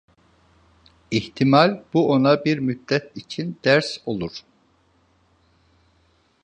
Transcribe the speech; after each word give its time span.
İhtimal 1.11 1.83
bu 1.93 2.11
ona 2.11 2.45
bir 2.45 2.57
müddet 2.57 3.17
için 3.17 3.59
ders 3.65 3.97
olur… 4.05 4.39